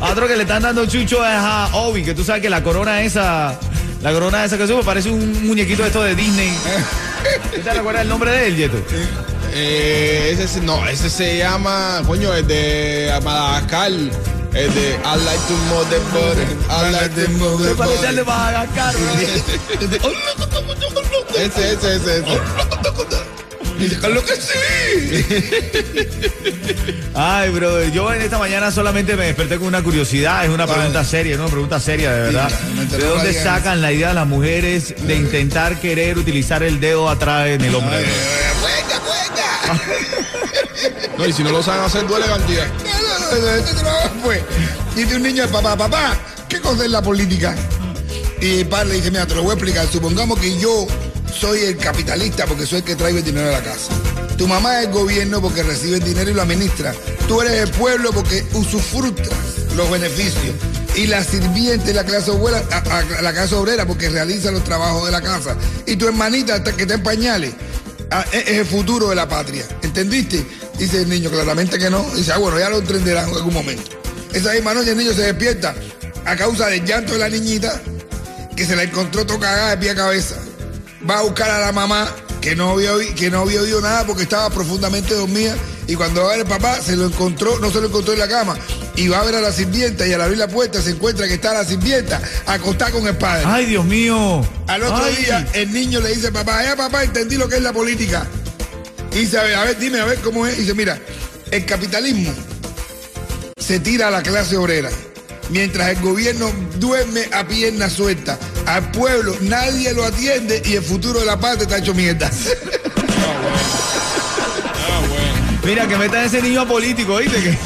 A 0.01 0.09
Otro 0.11 0.27
que 0.27 0.35
le 0.35 0.43
están 0.43 0.63
dando 0.63 0.87
chucho 0.87 1.25
es 1.25 1.33
a 1.37 1.69
Obi, 1.75 2.03
que 2.03 2.15
tú 2.15 2.25
sabes 2.25 2.43
que 2.43 2.51
la 2.51 2.65
corona 2.65 3.03
esa, 3.03 3.57
la 4.03 4.13
corona 4.13 4.45
esa 4.45 4.57
que 4.57 4.67
sube 4.67 4.83
parece 4.83 5.11
un 5.11 5.47
muñequito 5.47 5.85
esto 5.85 6.03
de 6.03 6.15
Disney. 6.15 6.51
¿Tú 7.55 7.61
te 7.61 7.73
recuerdas 7.75 8.03
el 8.03 8.09
nombre 8.09 8.31
de 8.33 8.47
él, 8.47 8.57
Yeto? 8.57 8.79
Eh, 9.53 10.31
ese, 10.33 10.47
se- 10.49 10.61
no, 10.61 10.87
ese 10.89 11.11
se 11.11 11.39
llama, 11.39 12.03
coño, 12.07 12.33
el 12.35 12.47
de 12.47 13.13
Madagascar. 13.23 13.91
El 13.91 14.75
de 14.75 14.99
I 15.05 15.17
like 15.25 15.47
to 15.47 15.55
move 15.69 15.87
the 15.91 15.99
body. 16.13 16.43
I 16.69 16.91
like 16.91 17.15
to 17.15 17.29
move 17.33 17.63
Se 17.63 17.75
the 17.75 18.17
de 18.17 18.23
body. 18.23 18.27
Madagascar, 18.27 18.95
¿no? 19.01 19.13
Ese, 21.37 21.73
ese, 21.73 21.97
ese, 21.97 22.19
ese. 22.19 22.25
Dice, 23.81 23.99
Carlos 23.99 24.25
que 24.25 24.37
sí. 24.37 25.25
Ay, 27.15 27.49
bro, 27.51 27.83
yo 27.89 28.13
en 28.13 28.21
esta 28.21 28.39
mañana 28.39 28.71
solamente 28.71 29.17
me 29.17 29.25
desperté 29.25 29.57
con 29.57 29.69
una 29.69 29.83
curiosidad, 29.83 30.45
es 30.45 30.51
una 30.51 30.67
pregunta 30.67 31.03
seria, 31.03 31.33
es 31.33 31.41
una 31.41 31.49
pregunta 31.49 31.81
seria, 31.81 32.13
de 32.13 32.23
verdad. 32.25 32.51
Sí, 32.51 32.97
¿De 32.97 33.05
dónde 33.07 33.33
sacan 33.33 33.81
la 33.81 33.91
idea 33.91 34.09
de 34.09 34.15
las 34.15 34.27
mujeres 34.27 34.95
de 35.07 35.17
intentar 35.17 35.81
querer 35.81 36.19
utilizar 36.19 36.63
el 36.63 36.79
dedo 36.79 37.09
atrás 37.09 37.49
en 37.49 37.63
el 37.63 37.75
hombre? 37.75 37.97
Ay, 37.97 38.05
Juega, 38.61 39.01
juega. 39.01 39.81
No, 41.19 41.27
y 41.27 41.33
si 41.35 41.43
no 41.43 41.51
lo 41.51 41.63
saben 41.63 41.83
hacer, 41.83 42.07
duele 42.07 42.25
cantidad. 42.25 42.67
Este. 42.67 44.43
Dice 44.97 45.17
un 45.17 45.23
niño 45.23 45.43
al 45.43 45.51
papá, 45.51 45.77
papá, 45.77 46.17
¿qué 46.49 46.61
cosa 46.61 46.85
es 46.85 46.91
la 46.91 47.03
política? 47.03 47.55
Y 48.41 48.61
el 48.61 48.67
padre 48.69 48.89
le 48.89 48.95
dice, 48.95 49.11
mira, 49.11 49.27
te 49.27 49.35
lo 49.35 49.43
voy 49.43 49.51
a 49.51 49.55
explicar. 49.55 49.87
Supongamos 49.87 50.39
que 50.39 50.59
yo 50.59 50.87
soy 51.33 51.61
el 51.61 51.77
capitalista 51.77 52.47
porque 52.47 52.67
soy 52.67 52.79
el 52.79 52.85
que 52.85 52.97
trae 52.97 53.13
el 53.13 53.25
dinero 53.25 53.49
a 53.49 53.53
la 53.53 53.63
casa. 53.63 53.93
Tu 54.37 54.47
mamá 54.47 54.81
es 54.81 54.87
el 54.87 54.93
gobierno 54.93 55.41
porque 55.41 55.63
recibe 55.63 55.97
el 55.97 56.05
dinero 56.05 56.31
y 56.31 56.35
lo 56.35 56.43
administra. 56.43 56.95
Tú 57.29 57.41
eres 57.43 57.55
el 57.63 57.71
pueblo 57.71 58.13
porque 58.13 58.45
usufructas 58.55 59.29
los 59.77 59.91
beneficios. 59.91 60.55
Y 60.97 61.07
la 61.07 61.23
sirviente 61.23 61.95
la 61.95 62.05
clase 62.05 62.31
obrera, 62.31 62.63
la 63.23 63.33
clase 63.33 63.55
obrera 63.55 63.87
porque 63.87 64.09
realiza 64.09 64.51
los 64.51 64.65
trabajos 64.65 65.07
de 65.07 65.13
la 65.13 65.21
casa. 65.21 65.57
Y 65.87 65.97
tu 65.97 66.09
hermanita 66.09 66.63
que 66.65 66.83
está 66.83 66.95
en 66.95 67.03
pañales 67.03 67.53
es, 68.33 68.49
el 68.49 68.67
futuro 68.67 69.09
de 69.09 69.15
la 69.15 69.29
patria. 69.29 69.65
¿Entendiste? 69.83 70.45
Dice 70.79 71.03
el 71.03 71.09
niño, 71.09 71.31
claramente 71.31 71.79
que 71.79 71.91
no. 71.91 72.03
Dice, 72.15 72.33
ah, 72.33 72.39
bueno, 72.39 72.59
ya 72.59 72.71
lo 72.71 72.79
entenderán 72.79 73.29
en 73.29 73.37
algún 73.37 73.55
momento. 73.55 73.91
Esa 74.33 74.53
misma 74.53 74.75
noche 74.75 74.93
el 74.93 74.99
niño 74.99 75.13
se 75.13 75.23
despierta 75.23 75.75
a 76.25 76.37
causa 76.37 76.67
del 76.69 76.85
llanto 76.85 77.13
de 77.13 77.19
la 77.19 77.29
niñita 77.29 77.81
que 78.57 78.65
se 78.65 78.77
la 78.77 78.83
encontró 78.83 79.25
toda 79.25 79.41
cagada 79.41 79.71
de 79.71 79.77
pie 79.79 79.91
a 79.91 79.95
cabeza. 79.95 80.37
Va 81.09 81.19
a 81.19 81.23
buscar 81.23 81.51
a 81.51 81.61
la 81.61 81.73
mamá 81.73 82.15
que 82.41 82.55
no 82.55 82.71
había, 82.71 82.93
que 83.15 83.31
no 83.31 83.41
había 83.41 83.63
oído 83.63 83.81
nada 83.81 84.07
porque 84.07 84.23
estaba 84.23 84.51
profundamente 84.51 85.15
dormida 85.15 85.55
y 85.87 85.95
cuando 85.97 86.23
va 86.23 86.29
a 86.29 86.31
ver 86.31 86.41
el 86.41 86.47
papá 86.47 86.81
se 86.81 86.95
lo 86.97 87.07
encontró, 87.07 87.59
no 87.59 87.71
se 87.71 87.81
lo 87.81 87.89
encontró 87.89 88.13
en 88.13 88.21
la 88.21 88.29
cama 88.29 88.57
y 88.97 89.09
va 89.09 89.21
a 89.21 89.25
ver 89.25 89.35
a 89.35 89.41
la 89.41 89.53
sirvienta 89.53 90.07
y 90.07 90.13
al 90.13 90.21
abrir 90.21 90.39
la 90.39 90.47
puerta 90.47 90.81
se 90.81 90.91
encuentra 90.91 91.27
que 91.27 91.35
está 91.35 91.53
la 91.53 91.65
sirvienta 91.65 92.21
acostada 92.47 92.93
con 92.93 93.07
el 93.07 93.17
padre. 93.17 93.45
Ay, 93.47 93.67
Dios 93.67 93.85
mío. 93.85 94.47
Al 94.67 94.83
otro 94.83 95.05
Ay. 95.05 95.17
día 95.17 95.49
el 95.55 95.73
niño 95.73 96.01
le 96.01 96.11
dice 96.11 96.29
al 96.29 96.33
papá, 96.33 96.63
ya 96.63 96.77
papá, 96.77 97.03
entendí 97.03 97.37
lo 97.37 97.49
que 97.49 97.57
es 97.57 97.63
la 97.63 97.73
política. 97.73 98.27
Y 99.13 99.21
dice, 99.21 99.39
a 99.39 99.43
ver, 99.43 99.55
a 99.57 99.65
ver, 99.65 99.79
dime, 99.79 100.01
a 100.01 100.05
ver 100.05 100.19
cómo 100.21 100.47
es. 100.47 100.57
Y 100.59 100.61
dice, 100.61 100.75
mira, 100.75 100.99
el 101.51 101.67
capitalismo 101.67 102.33
se 103.59 103.81
tira 103.81 104.09
a 104.09 104.11
la 104.11 104.23
clase 104.23 104.57
obrera, 104.57 104.91
mientras 105.51 105.91
el 105.91 106.01
gobierno 106.01 106.51
duerme 106.77 107.29
a 107.33 107.47
pierna 107.47 107.91
suelta. 107.91 108.39
Al 108.67 108.91
pueblo 108.91 109.37
nadie 109.43 109.93
lo 109.93 110.05
atiende 110.05 110.63
y 110.65 110.75
el 110.75 110.83
futuro 110.83 111.21
de 111.21 111.27
la 111.27 111.39
patria 111.39 111.63
está 111.63 111.79
hecho 111.79 111.95
mierda. 111.95 112.31
Mira, 115.65 115.87
que 115.87 115.97
metan 115.97 116.25
ese 116.25 116.41
niño 116.41 116.63
a 116.63 116.67
político, 116.67 117.15
¿oíste? 117.15 117.43
Que 117.43 117.59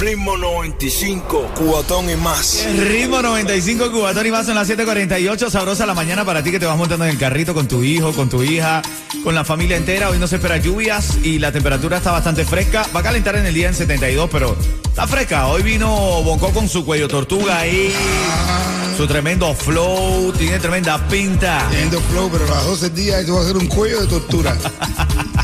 Ritmo 0.00 0.38
95, 0.38 1.50
cubatón 1.54 2.08
y 2.08 2.16
más. 2.16 2.66
ritmo 2.74 3.20
95 3.20 3.92
Cubatón 3.92 4.26
y 4.26 4.30
más 4.30 4.46
son 4.46 4.54
las 4.54 4.66
7:48. 4.66 5.50
Sabrosa 5.50 5.84
la 5.84 5.92
mañana 5.92 6.24
para 6.24 6.42
ti 6.42 6.50
que 6.50 6.58
te 6.58 6.64
vas 6.64 6.78
montando 6.78 7.04
en 7.04 7.10
el 7.10 7.18
carrito 7.18 7.52
con 7.52 7.68
tu 7.68 7.82
hijo, 7.82 8.14
con 8.14 8.30
tu 8.30 8.42
hija, 8.42 8.80
con 9.22 9.34
la 9.34 9.44
familia 9.44 9.76
entera. 9.76 10.08
Hoy 10.08 10.18
no 10.18 10.26
se 10.26 10.36
espera 10.36 10.56
lluvias 10.56 11.18
y 11.22 11.38
la 11.38 11.52
temperatura 11.52 11.98
está 11.98 12.12
bastante 12.12 12.46
fresca. 12.46 12.86
Va 12.96 13.00
a 13.00 13.02
calentar 13.02 13.36
en 13.36 13.44
el 13.44 13.52
día 13.52 13.68
en 13.68 13.74
72, 13.74 14.30
pero 14.32 14.56
está 14.84 15.06
fresca. 15.06 15.48
Hoy 15.48 15.62
vino 15.62 15.86
Bonco 16.22 16.50
con 16.50 16.66
su 16.66 16.82
cuello 16.86 17.06
tortuga 17.06 17.58
ahí, 17.58 17.92
su 18.96 19.06
tremendo 19.06 19.54
flow, 19.54 20.32
tiene 20.32 20.58
tremenda 20.58 20.96
pinta. 21.08 21.66
Teniendo 21.70 22.00
flow, 22.00 22.30
pero 22.32 22.46
a 22.46 22.56
las 22.56 22.64
12 22.64 22.88
días 22.90 23.22
eso 23.22 23.34
va 23.34 23.42
a 23.42 23.44
ser 23.44 23.58
un 23.58 23.66
cuello 23.66 24.00
de 24.00 24.06
tortura. 24.06 24.56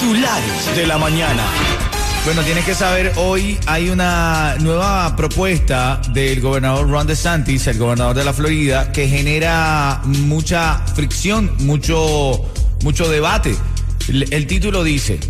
Titulares 0.00 0.76
de 0.76 0.86
la 0.86 0.98
mañana. 0.98 1.42
Bueno, 2.24 2.42
tienes 2.42 2.64
que 2.64 2.74
saber, 2.74 3.12
hoy 3.16 3.58
hay 3.66 3.90
una 3.90 4.56
nueva 4.60 5.14
propuesta 5.14 6.00
del 6.12 6.40
gobernador 6.40 6.88
Ron 6.88 7.06
DeSantis, 7.06 7.66
el 7.66 7.78
gobernador 7.78 8.16
de 8.16 8.24
la 8.24 8.32
Florida, 8.32 8.92
que 8.92 9.08
genera 9.08 10.00
mucha 10.04 10.78
fricción, 10.94 11.52
mucho, 11.60 12.44
mucho 12.82 13.08
debate. 13.08 13.54
El, 14.08 14.46
título 14.46 14.82
dice, 14.82 15.20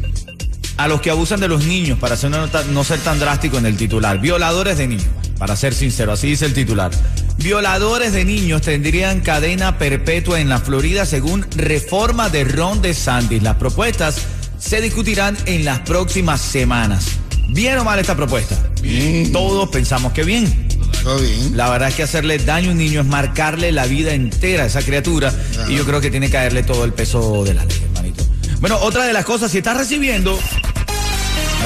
a 0.76 0.88
los 0.88 1.00
que 1.00 1.10
abusan 1.10 1.40
de 1.40 1.48
los 1.48 1.64
niños, 1.64 1.98
para 1.98 2.16
ser 2.16 2.30
no, 2.30 2.46
no 2.46 2.84
ser 2.84 3.00
tan 3.00 3.18
drástico 3.18 3.58
en 3.58 3.66
el 3.66 3.76
titular, 3.76 4.18
violadores 4.18 4.78
de 4.78 4.88
niños, 4.88 5.08
para 5.38 5.56
ser 5.56 5.74
sincero, 5.74 6.12
así 6.12 6.28
dice 6.28 6.46
el 6.46 6.54
titular. 6.54 6.90
Violadores 7.38 8.12
de 8.12 8.24
niños 8.24 8.62
tendrían 8.62 9.20
cadena 9.20 9.78
perpetua 9.78 10.40
en 10.40 10.48
la 10.48 10.60
Florida 10.60 11.04
según 11.04 11.44
reforma 11.56 12.30
de 12.30 12.44
Ron 12.44 12.80
DeSantis. 12.80 13.42
Las 13.42 13.56
propuestas 13.56 14.16
se 14.64 14.80
discutirán 14.80 15.36
en 15.44 15.64
las 15.64 15.80
próximas 15.80 16.40
semanas. 16.40 17.06
¿Bien 17.50 17.78
o 17.78 17.84
mal 17.84 17.98
esta 17.98 18.16
propuesta? 18.16 18.56
Bien. 18.80 19.30
Todos 19.30 19.68
pensamos 19.68 20.12
que 20.12 20.24
bien. 20.24 20.68
Todo 21.02 21.18
bien. 21.20 21.54
La 21.54 21.68
verdad 21.68 21.90
es 21.90 21.94
que 21.94 22.02
hacerle 22.02 22.38
daño 22.38 22.70
a 22.70 22.72
un 22.72 22.78
niño 22.78 23.02
es 23.02 23.06
marcarle 23.06 23.72
la 23.72 23.84
vida 23.84 24.14
entera 24.14 24.62
a 24.62 24.66
esa 24.66 24.82
criatura 24.82 25.32
y 25.68 25.76
yo 25.76 25.84
creo 25.84 26.00
que 26.00 26.10
tiene 26.10 26.26
que 26.26 26.32
caerle 26.32 26.62
todo 26.62 26.84
el 26.84 26.94
peso 26.94 27.44
de 27.44 27.52
la 27.52 27.64
ley, 27.66 27.76
hermanito. 27.84 28.24
Bueno, 28.60 28.78
otra 28.78 29.04
de 29.04 29.12
las 29.12 29.26
cosas, 29.26 29.52
si 29.52 29.58
estás 29.58 29.76
recibiendo, 29.76 30.38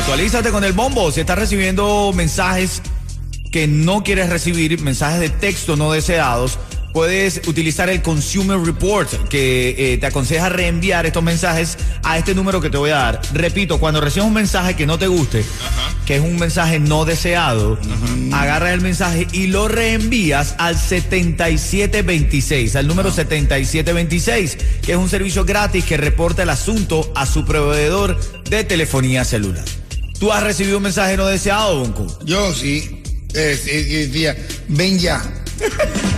actualízate 0.00 0.50
con 0.50 0.64
el 0.64 0.72
bombo, 0.72 1.12
si 1.12 1.20
estás 1.20 1.38
recibiendo 1.38 2.12
mensajes 2.12 2.82
que 3.52 3.68
no 3.68 4.02
quieres 4.02 4.28
recibir, 4.28 4.80
mensajes 4.80 5.20
de 5.20 5.30
texto 5.30 5.76
no 5.76 5.92
deseados, 5.92 6.58
puedes 6.92 7.42
utilizar 7.46 7.88
el 7.90 8.02
Consumer 8.02 8.58
Report 8.58 9.28
que 9.28 9.94
eh, 9.94 9.98
te 9.98 10.06
aconseja 10.06 10.48
reenviar 10.48 11.06
estos 11.06 11.22
mensajes 11.22 11.78
a 12.02 12.18
este 12.18 12.34
número 12.34 12.60
que 12.60 12.70
te 12.70 12.76
voy 12.76 12.90
a 12.90 12.96
dar. 12.96 13.20
Repito, 13.32 13.78
cuando 13.78 14.00
recibas 14.00 14.26
un 14.26 14.34
mensaje 14.34 14.74
que 14.74 14.86
no 14.86 14.98
te 14.98 15.06
guste, 15.06 15.44
que 16.06 16.16
es 16.16 16.22
un 16.22 16.36
mensaje 16.38 16.78
no 16.78 17.04
deseado, 17.04 17.78
agarra 18.32 18.72
el 18.72 18.80
mensaje 18.80 19.26
y 19.32 19.48
lo 19.48 19.68
reenvías 19.68 20.54
al 20.58 20.78
7726, 20.78 22.76
al 22.76 22.86
número 22.86 23.10
7726, 23.10 24.58
que 24.82 24.92
es 24.92 24.98
un 24.98 25.08
servicio 25.08 25.44
gratis 25.44 25.84
que 25.84 25.96
reporta 25.96 26.42
el 26.42 26.50
asunto 26.50 27.12
a 27.14 27.26
su 27.26 27.44
proveedor 27.44 28.18
de 28.44 28.64
telefonía 28.64 29.24
celular. 29.24 29.64
¿Tú 30.18 30.32
has 30.32 30.42
recibido 30.42 30.78
un 30.78 30.82
mensaje 30.82 31.16
no 31.16 31.26
deseado, 31.26 31.78
Bonco? 31.78 32.06
Yo 32.24 32.52
sí. 32.52 33.02
Eh, 33.34 33.58
sí, 33.62 33.84
sí, 33.84 34.06
decía, 34.06 34.36
ven 34.68 34.98
ya. 34.98 35.22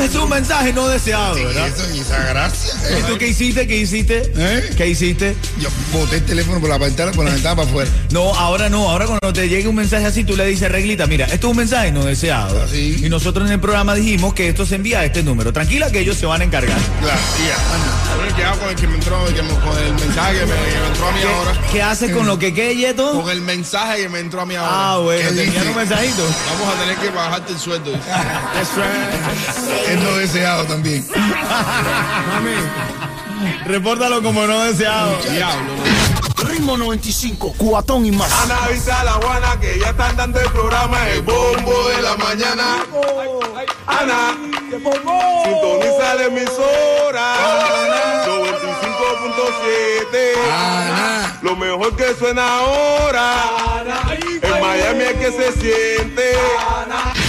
Es 0.00 0.14
un 0.14 0.28
mensaje 0.28 0.72
no 0.72 0.88
deseado, 0.88 1.34
Sí, 1.36 1.44
¿verdad? 1.44 1.68
eso 1.68 1.94
y 1.94 2.00
esa 2.00 2.18
gracia. 2.26 2.74
¿Y 2.90 2.92
eh. 2.94 3.04
tú 3.08 3.18
qué 3.18 3.28
hiciste? 3.28 3.66
¿Qué 3.66 3.76
hiciste? 3.76 4.32
¿Eh? 4.36 4.70
¿Qué 4.76 4.88
hiciste? 4.88 5.36
Yo 5.58 5.68
boté 5.92 6.16
el 6.16 6.24
teléfono 6.24 6.60
por 6.60 6.68
la 6.68 6.78
ventana, 6.78 7.12
por 7.12 7.24
la 7.24 7.30
ventana 7.32 7.56
para 7.56 7.68
afuera. 7.68 7.90
No, 8.10 8.34
ahora 8.34 8.68
no. 8.68 8.90
Ahora 8.90 9.06
cuando 9.06 9.32
te 9.32 9.48
llegue 9.48 9.68
un 9.68 9.76
mensaje 9.76 10.04
así, 10.06 10.24
tú 10.24 10.36
le 10.36 10.44
dices, 10.46 10.70
reglita, 10.70 11.06
mira, 11.06 11.26
esto 11.26 11.46
es 11.48 11.50
un 11.52 11.56
mensaje 11.56 11.92
no 11.92 12.04
deseado. 12.04 12.62
Así. 12.62 13.00
Y 13.04 13.08
nosotros 13.08 13.46
en 13.46 13.54
el 13.54 13.60
programa 13.60 13.94
dijimos 13.94 14.34
que 14.34 14.48
esto 14.48 14.66
se 14.66 14.74
envía 14.76 15.00
a 15.00 15.04
este 15.04 15.22
número. 15.22 15.52
Tranquila 15.52 15.90
que 15.90 16.00
ellos 16.00 16.16
se 16.16 16.26
van 16.26 16.40
a 16.40 16.44
encargar. 16.44 16.78
Claro, 17.00 17.20
ya, 17.46 18.36
¿qué 18.36 18.44
hago 18.44 18.58
con 18.60 18.68
el 18.70 18.76
que 18.76 18.86
me 18.86 18.94
entró, 18.96 19.24
que 19.26 19.42
me- 19.42 19.48
con 19.54 19.78
el 19.78 19.94
mensaje 19.94 20.38
que 20.40 20.46
me, 20.46 20.52
que 20.54 20.80
me 20.80 20.86
entró 20.88 21.08
a 21.08 21.12
mí 21.12 21.20
ahora? 21.22 21.52
¿Qué, 21.52 21.72
qué 21.72 21.82
haces 21.82 22.12
con 22.12 22.26
lo 22.26 22.38
que 22.38 22.52
quede, 22.54 22.76
Yeto? 22.76 23.20
Con 23.22 23.30
el 23.30 23.40
mensaje 23.42 24.02
que 24.02 24.08
me 24.08 24.18
entró 24.20 24.40
a 24.42 24.46
mí 24.46 24.54
ahora. 24.56 24.70
Ah, 24.92 24.98
bueno, 24.98 25.28
¿Qué 25.28 25.34
te 25.36 25.44
envían 25.44 25.62
dice? 25.64 25.68
un 25.70 25.76
mensajito. 25.76 26.22
Vamos 26.50 26.74
a 26.74 26.80
tener 26.80 26.96
que 26.96 27.10
bajarte 27.10 27.52
el 27.52 27.58
sueldo. 27.58 27.90
dice. 27.92 28.02
Es 29.88 30.00
no 30.00 30.16
deseado 30.16 30.64
también. 30.64 31.06
Repórtalo 33.66 34.22
como 34.22 34.46
no 34.46 34.62
deseado. 34.64 35.16
Diablo. 35.30 35.72
Ritmo 36.44 36.76
95, 36.76 37.54
cubatón 37.56 38.04
y 38.06 38.12
más. 38.12 38.30
Ana 38.44 38.64
avisa 38.64 39.00
a 39.00 39.04
la 39.04 39.12
Juana 39.12 39.58
que 39.60 39.78
ya 39.78 39.90
están 39.90 40.16
dando 40.16 40.40
el 40.40 40.50
programa 40.50 41.08
El 41.08 41.22
Bombo 41.22 41.88
de 41.88 42.02
la 42.02 42.16
Mañana. 42.16 42.84
Ana, 43.86 44.36
sintoniza 44.70 46.14
la 46.14 46.24
emisora. 46.24 47.34
95.7. 48.26 50.34
Ana. 50.52 51.38
Lo 51.42 51.56
mejor 51.56 51.94
que 51.96 52.14
suena 52.14 52.58
ahora. 52.58 53.34
En 54.42 54.60
Miami 54.60 55.04
es 55.04 55.14
que 55.14 55.32
se 55.32 55.52
siente. 55.52 56.32
Ritmo 56.82 57.21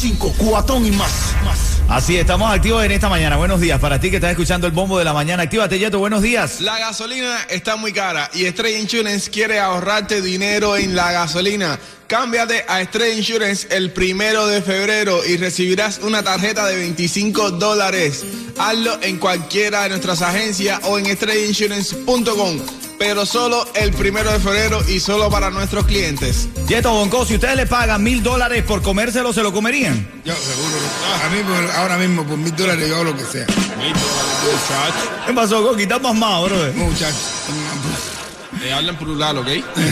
95, 0.00 0.32
cubatón 0.38 0.86
y 0.86 0.90
más. 0.92 1.34
más. 1.44 1.58
Así, 1.86 2.16
estamos 2.16 2.50
activos 2.50 2.82
en 2.82 2.90
esta 2.90 3.10
mañana. 3.10 3.36
Buenos 3.36 3.60
días. 3.60 3.78
Para 3.78 4.00
ti 4.00 4.08
que 4.08 4.16
estás 4.16 4.30
escuchando 4.30 4.66
el 4.66 4.72
bombo 4.72 4.98
de 4.98 5.04
la 5.04 5.12
mañana, 5.12 5.42
actívate, 5.42 5.78
Yeto. 5.78 5.98
Buenos 5.98 6.22
días. 6.22 6.62
La 6.62 6.78
gasolina 6.78 7.36
está 7.50 7.76
muy 7.76 7.92
cara 7.92 8.30
y 8.32 8.46
Estrella 8.46 8.78
Insurance 8.78 9.30
quiere 9.30 9.58
ahorrarte 9.58 10.22
dinero 10.22 10.78
en 10.78 10.96
la 10.96 11.12
gasolina. 11.12 11.78
Cámbiate 12.06 12.64
a 12.66 12.80
Estrella 12.80 13.14
Insurance 13.14 13.68
el 13.70 13.92
primero 13.92 14.46
de 14.46 14.62
febrero 14.62 15.20
y 15.22 15.36
recibirás 15.36 15.98
una 16.02 16.22
tarjeta 16.22 16.66
de 16.66 16.76
25 16.76 17.50
dólares. 17.52 18.24
Hazlo 18.58 19.02
en 19.02 19.18
cualquiera 19.18 19.82
de 19.82 19.90
nuestras 19.90 20.22
agencias 20.22 20.80
o 20.84 20.98
en 20.98 21.06
estrellainsurance.com. 21.06 22.79
pero 23.00 23.24
solo 23.24 23.66
el 23.74 23.94
primero 23.94 24.30
de 24.30 24.38
febrero 24.38 24.82
y 24.86 25.00
solo 25.00 25.30
para 25.30 25.48
nuestros 25.48 25.86
clientes. 25.86 26.50
Yeto 26.68 26.90
Bonco, 26.92 27.24
si 27.24 27.36
ustedes 27.36 27.56
le 27.56 27.64
pagan 27.64 28.02
mil 28.02 28.22
dólares 28.22 28.62
por 28.62 28.82
comérselo, 28.82 29.32
¿se 29.32 29.42
lo 29.42 29.54
comerían? 29.54 30.06
Yo 30.22 30.34
seguro. 30.34 30.76
A 31.24 31.28
mí 31.30 31.38
por- 31.42 31.70
ahora 31.76 31.96
mismo 31.96 32.24
por 32.26 32.36
mil 32.36 32.54
dólares 32.54 32.86
yo 32.86 32.96
hago 32.96 33.04
lo 33.04 33.16
que 33.16 33.24
sea. 33.24 33.46
¿Qué 35.26 35.32
pasó, 35.32 35.62
Coqui? 35.66 35.84
Estás 35.84 36.00
pasmado, 36.00 36.44
bro. 36.44 36.56
Muchachos. 36.74 37.16
Eh, 38.62 38.70
hablen 38.70 38.94
plural, 38.96 39.38
¿ok? 39.38 39.48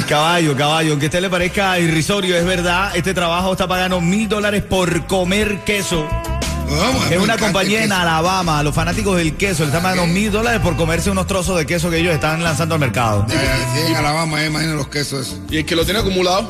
Caballo, 0.07 0.55
caballo, 0.55 0.91
aunque 0.91 1.07
a 1.07 1.09
usted 1.09 1.23
le 1.23 1.31
parezca 1.31 1.79
irrisorio, 1.79 2.37
es 2.37 2.45
verdad, 2.45 2.95
este 2.95 3.15
trabajo 3.15 3.53
está 3.53 3.67
pagando 3.67 4.03
mil 4.03 4.29
dólares 4.29 4.63
por 4.65 5.07
comer 5.07 5.65
queso. 5.65 6.07
Vamos, 6.71 7.11
Es 7.11 7.19
una 7.19 7.37
compañía 7.37 7.85
en. 7.85 7.93
Alabama, 7.93 8.59
a 8.59 8.63
los 8.63 8.75
fanáticos 8.75 9.17
del 9.17 9.37
queso, 9.37 9.63
le 9.63 9.69
están 9.69 9.83
pagando 9.83 10.07
mil 10.07 10.31
dólares 10.31 10.61
por 10.61 10.77
comerse 10.77 11.11
unos 11.11 11.27
trozos 11.27 11.59
de 11.59 11.67
queso 11.67 11.91
que 11.91 11.99
ellos 11.99 12.15
están 12.15 12.43
lanzando 12.43 12.75
al 12.75 12.81
mercado. 12.81 13.27
Ya, 13.29 13.37
Si 13.75 13.91
en 13.91 13.97
Alabama, 13.97 14.43
eh, 14.43 14.47
imagino 14.47 14.75
los 14.75 14.89
quesos. 14.89 15.29
esos. 15.29 15.39
Y 15.51 15.59
el 15.59 15.67
que 15.67 15.75
lo 15.77 15.85
tiene 15.85 16.01
acumulado. 16.01 16.49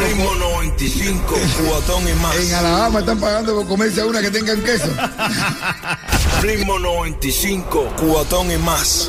Ritmo 0.00 0.34
95, 0.34 1.34
cubatón 1.58 2.08
y 2.08 2.12
más. 2.14 2.36
En 2.36 2.54
Alabama 2.54 3.00
están 3.00 3.20
pagando 3.20 3.54
por 3.54 3.66
comerse 3.66 4.00
a 4.00 4.06
una 4.06 4.20
que 4.20 4.30
tengan 4.30 4.60
queso. 4.62 4.88
Ritmo 6.42 6.78
95, 6.78 7.92
cubatón 7.96 8.50
y 8.50 8.58
más. 8.58 9.08